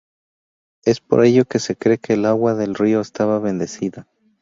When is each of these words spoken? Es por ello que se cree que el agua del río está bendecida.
Es 0.83 0.99
por 0.99 1.23
ello 1.23 1.45
que 1.45 1.59
se 1.59 1.75
cree 1.75 1.99
que 1.99 2.13
el 2.13 2.25
agua 2.25 2.55
del 2.55 2.73
río 2.73 3.01
está 3.01 3.37
bendecida. 3.37 4.07